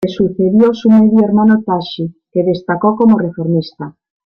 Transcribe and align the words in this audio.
Le 0.03 0.09
sucedió 0.11 0.73
su 0.73 0.89
medio 0.89 1.23
hermano 1.23 1.61
Tashi, 1.63 2.11
que 2.31 2.41
destacó 2.41 2.95
como 2.95 3.19
reformista. 3.19 3.95